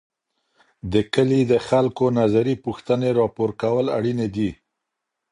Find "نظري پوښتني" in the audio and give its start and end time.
2.19-3.09